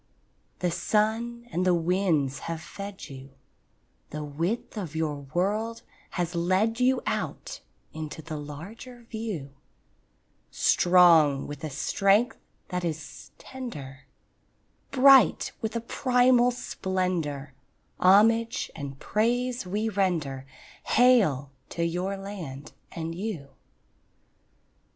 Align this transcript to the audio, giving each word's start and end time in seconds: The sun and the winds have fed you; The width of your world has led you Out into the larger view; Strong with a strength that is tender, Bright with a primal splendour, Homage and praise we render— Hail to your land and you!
The 0.61 0.71
sun 0.71 1.47
and 1.51 1.63
the 1.63 1.75
winds 1.75 2.39
have 2.49 2.59
fed 2.59 3.07
you; 3.07 3.35
The 4.09 4.23
width 4.23 4.75
of 4.75 4.95
your 4.95 5.27
world 5.35 5.83
has 6.17 6.33
led 6.33 6.79
you 6.79 7.03
Out 7.05 7.61
into 7.93 8.23
the 8.23 8.35
larger 8.35 9.03
view; 9.11 9.53
Strong 10.49 11.45
with 11.45 11.63
a 11.63 11.69
strength 11.69 12.39
that 12.69 12.83
is 12.83 13.29
tender, 13.37 14.07
Bright 14.89 15.51
with 15.61 15.75
a 15.75 15.81
primal 15.81 16.49
splendour, 16.49 17.53
Homage 17.99 18.71
and 18.75 18.97
praise 18.99 19.67
we 19.67 19.87
render— 19.87 20.47
Hail 20.85 21.51
to 21.69 21.85
your 21.85 22.17
land 22.17 22.73
and 22.91 23.13
you! 23.13 23.49